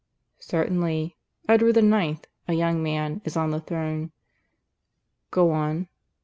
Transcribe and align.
"Certainly. 0.39 1.15
Edward 1.47 1.77
IX 1.77 2.21
a 2.47 2.53
young 2.53 2.81
man 2.81 3.21
is 3.23 3.37
on 3.37 3.51
the 3.51 3.59
throne." 3.59 4.11
"Go 5.29 5.51
on." 5.51 5.89